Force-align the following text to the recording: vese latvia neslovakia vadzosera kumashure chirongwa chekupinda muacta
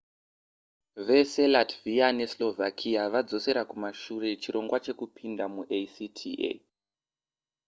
vese 1.07 1.41
latvia 1.55 2.07
neslovakia 2.19 3.03
vadzosera 3.13 3.61
kumashure 3.69 4.29
chirongwa 4.41 4.77
chekupinda 4.85 5.45
muacta 5.53 6.49